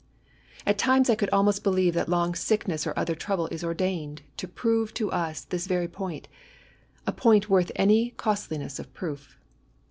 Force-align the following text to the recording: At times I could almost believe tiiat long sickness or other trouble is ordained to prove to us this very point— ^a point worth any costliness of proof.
At 0.65 0.79
times 0.79 1.11
I 1.11 1.15
could 1.15 1.29
almost 1.29 1.61
believe 1.63 1.93
tiiat 1.93 2.07
long 2.07 2.33
sickness 2.33 2.87
or 2.87 2.93
other 2.97 3.13
trouble 3.13 3.45
is 3.51 3.63
ordained 3.63 4.23
to 4.37 4.47
prove 4.47 4.95
to 4.95 5.11
us 5.11 5.45
this 5.45 5.67
very 5.67 5.87
point— 5.87 6.27
^a 7.07 7.15
point 7.15 7.51
worth 7.51 7.71
any 7.75 8.09
costliness 8.17 8.79
of 8.79 8.91
proof. 8.95 9.37